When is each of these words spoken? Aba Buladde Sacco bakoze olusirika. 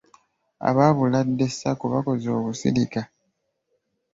Aba 0.67 0.85
Buladde 0.97 1.45
Sacco 1.57 1.85
bakoze 1.93 2.27
olusirika. 2.37 3.01